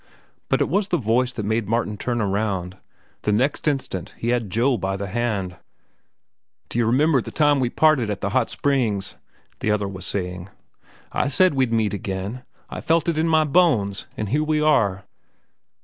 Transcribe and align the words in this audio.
But 0.49 0.61
it 0.61 0.67
was 0.67 0.87
the 0.87 0.97
voice 0.97 1.31
that 1.33 1.45
made 1.45 1.69
Martin 1.69 1.95
turn 1.95 2.21
around. 2.21 2.75
The 3.21 3.31
next 3.31 3.67
instant 3.67 4.15
he 4.17 4.29
had 4.29 4.49
Joe 4.49 4.75
by 4.75 4.97
the 4.97 5.05
hand. 5.05 5.57
"D'ye 6.69 6.83
remember 6.83 7.21
that 7.21 7.35
time 7.35 7.59
we 7.59 7.69
parted 7.69 8.09
at 8.09 8.19
the 8.19 8.31
Hot 8.31 8.49
Springs?" 8.49 9.15
the 9.59 9.69
other 9.69 9.87
was 9.87 10.07
saying. 10.07 10.49
"I 11.11 11.27
said 11.27 11.51
then 11.51 11.57
we'd 11.57 11.71
meet 11.71 11.93
again. 11.93 12.41
I 12.67 12.81
felt 12.81 13.07
it 13.09 13.17
in 13.19 13.27
my 13.27 13.43
bones. 13.43 14.07
An' 14.17 14.25
here 14.25 14.43
we 14.43 14.59
are." 14.59 15.05